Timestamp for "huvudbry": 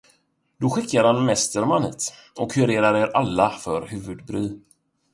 3.87-4.59